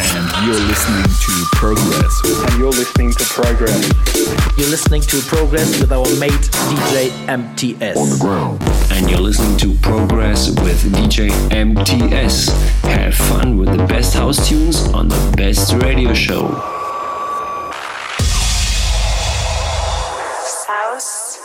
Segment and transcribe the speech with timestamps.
[0.00, 2.20] And you're listening to Progress.
[2.24, 4.56] And you're listening to Progress.
[4.56, 7.96] You're listening to Progress with our mate DJ MTS.
[7.96, 8.62] On the ground.
[8.92, 12.48] And you're listening to Progress with DJ MTS.
[12.82, 16.46] Have fun with the best house tunes on the best radio show.
[20.68, 21.40] House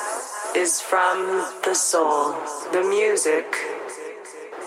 [0.56, 2.36] is from the soul,
[2.72, 3.48] the music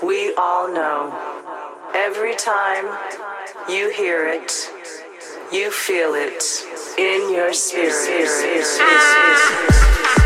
[0.03, 1.36] we all know.
[1.99, 2.85] Every time
[3.71, 4.53] you hear it,
[5.51, 6.45] you feel it
[6.99, 8.69] in your spirit.
[8.81, 10.26] Ah.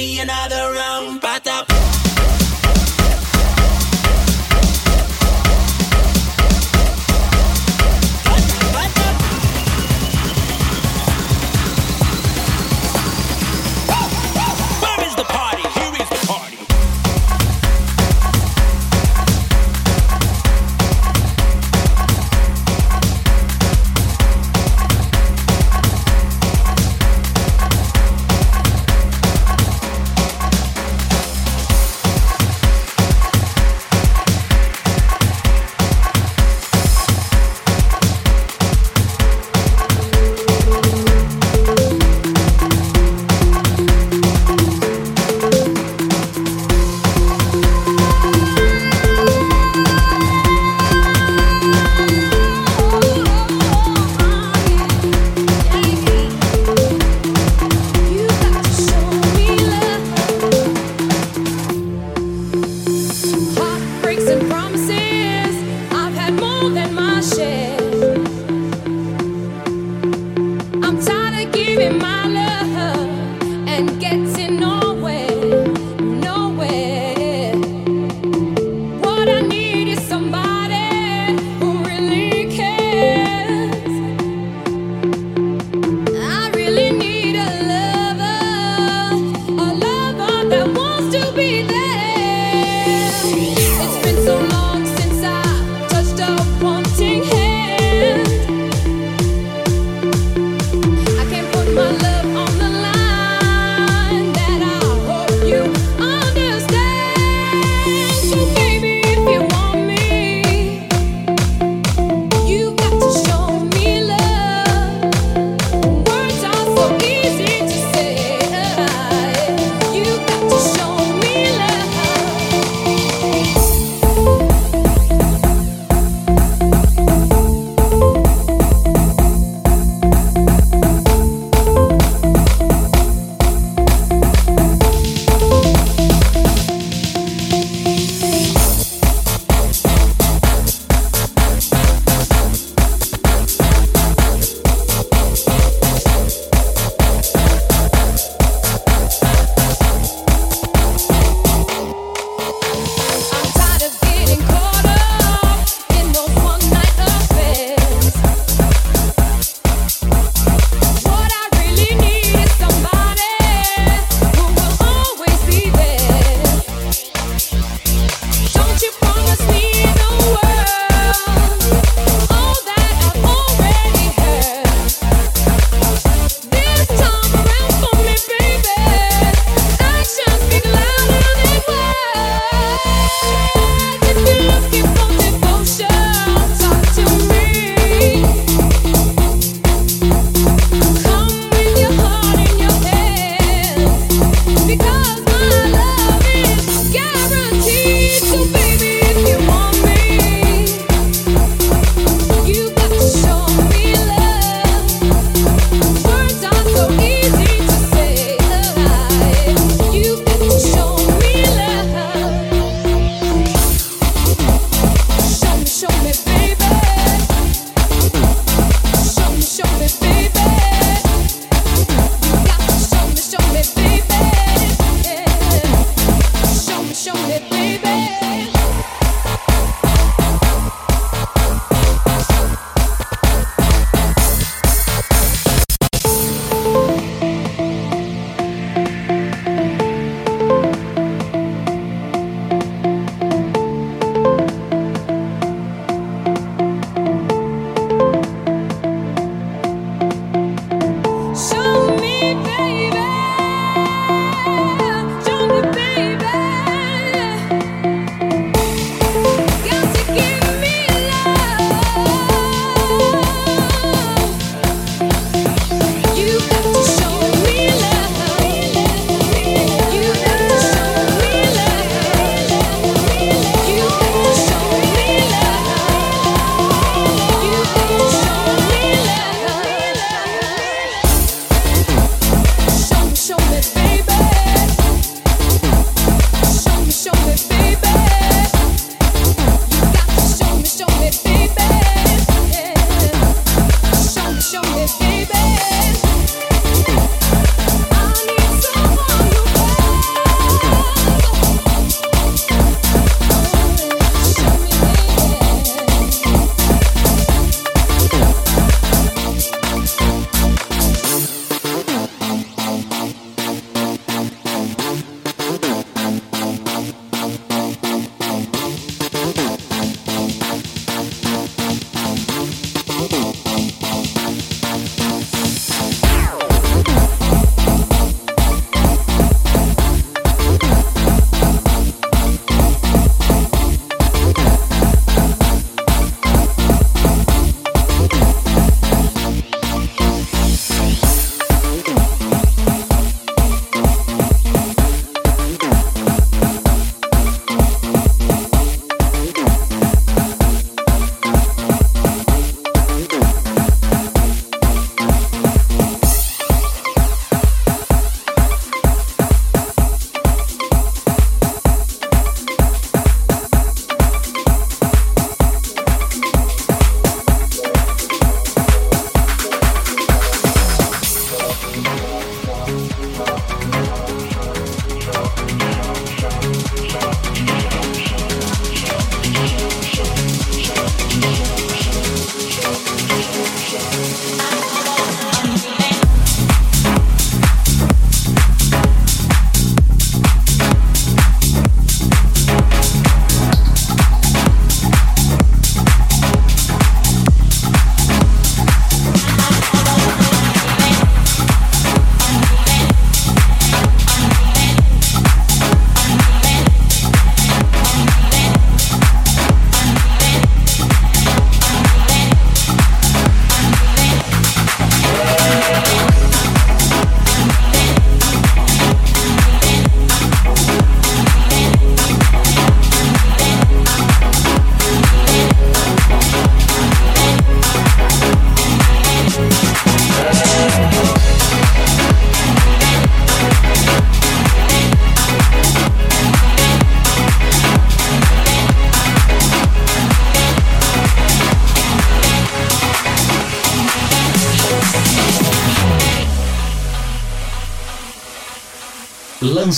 [0.00, 0.59] me another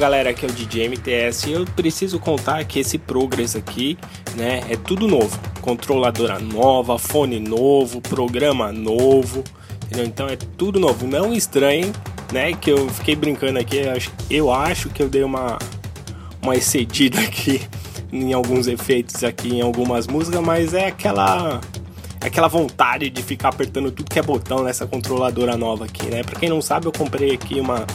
[0.00, 3.98] Galera, aqui é o DJ MTS e eu preciso contar que esse Progress aqui,
[4.34, 5.38] né, é tudo novo.
[5.60, 9.44] Controladora nova, fone novo, programa novo,
[9.84, 10.06] entendeu?
[10.06, 11.06] Então é tudo novo.
[11.06, 11.92] Não estranhem,
[12.32, 15.58] né, que eu fiquei brincando aqui, eu acho, eu acho que eu dei uma,
[16.40, 17.60] uma excedida aqui
[18.10, 21.60] em alguns efeitos aqui, em algumas músicas, mas é aquela
[22.22, 26.22] aquela vontade de ficar apertando tudo que é botão nessa controladora nova aqui, né?
[26.22, 27.86] Pra quem não sabe, eu comprei aqui uma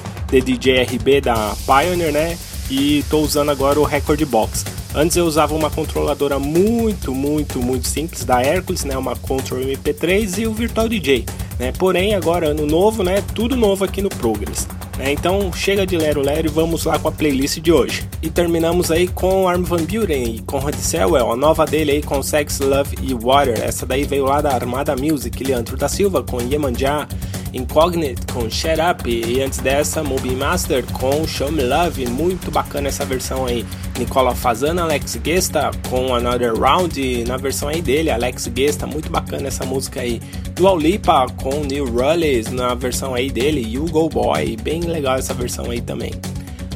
[0.42, 2.38] DDJ RB da Pioneer, né?
[2.70, 4.66] E tô usando agora o Record Box.
[4.94, 8.98] Antes eu usava uma controladora muito, muito, muito simples da Hercules, né?
[8.98, 11.26] Uma Control MP3 e o Virtual DJ,
[11.60, 11.72] né?
[11.78, 13.24] Porém, agora ano novo, né?
[13.34, 14.68] Tudo novo aqui no Progress.
[14.98, 15.12] Né?
[15.12, 18.08] Então chega de Lero Lero e vamos lá com a playlist de hoje.
[18.22, 22.24] E terminamos aí com Arm Van Buren e Conrad Sewell, a nova dele aí com
[22.24, 23.62] Sex, Love e Water.
[23.62, 27.08] Essa daí veio lá da Armada Music, Leandro da Silva com Iemanjá,
[27.56, 32.90] Incognite com Shut Up e antes dessa Moby Master com Show Me Love, muito bacana
[32.90, 33.66] essa versão aí.
[33.98, 39.48] Nicola Fazana, Alex Gesta com Another Round na versão aí dele, Alex Gesta, muito bacana
[39.48, 40.22] essa música aí.
[40.54, 45.34] Dual Lipa com Neil Rullis na versão aí dele, You Go Boy, bem legal essa
[45.34, 46.12] versão aí também.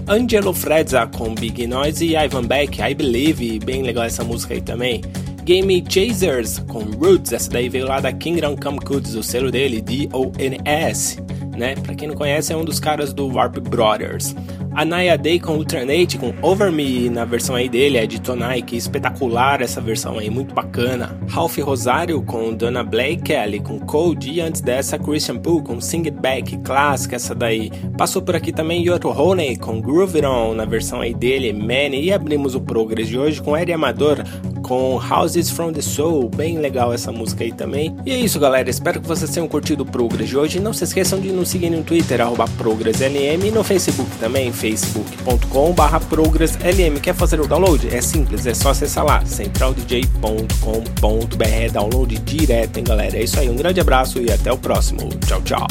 [0.08, 4.62] Angelo Frezza com Big Noise e Ivan Beck, I Believe, bem legal essa música aí
[4.62, 5.02] também.
[5.50, 9.82] Game Chasers com Roots, essa daí veio lá da Kingdom Come Goods, o selo dele,
[9.82, 11.18] D-O-N-S,
[11.58, 11.74] né?
[11.74, 14.36] Pra quem não conhece, é um dos caras do Warp Brothers.
[14.76, 18.78] Anaya Day com Ultranate, com Over Me na versão aí dele, é de Tonai, que
[18.78, 21.20] espetacular essa versão aí, muito bacana.
[21.28, 26.04] Ralph Rosário com Donna Blake Kelly, com Cold, e antes dessa Christian Poole com Sing
[26.06, 27.72] It Back, clássica essa daí.
[27.98, 31.96] Passou por aqui também Yoto Honey com Groove It On na versão aí dele, Man,
[31.96, 34.24] e abrimos o Progress de hoje com Eddie Amador
[34.70, 37.96] com Houses from the Soul, bem legal essa música aí também.
[38.06, 38.70] E é isso, galera.
[38.70, 40.60] Espero que vocês tenham curtido o Progress de hoje.
[40.60, 42.20] Não se esqueçam de nos seguir no Twitter,
[42.56, 47.00] ProgressLM, e no Facebook também, facebook.com.br ProgressLM.
[47.02, 47.94] Quer fazer o download?
[47.94, 51.74] É simples, é só acessar lá, centraldj.com.br.
[51.74, 53.18] Download direto, hein, galera.
[53.18, 53.50] É isso aí.
[53.50, 55.10] Um grande abraço e até o próximo.
[55.26, 55.66] Tchau, tchau.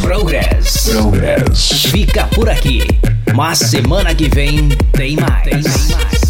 [0.00, 0.92] Progress.
[0.92, 1.90] Progress.
[1.90, 2.80] Fica por aqui.
[3.34, 5.44] Mas semana que vem tem mais.
[5.44, 6.27] Tem mais.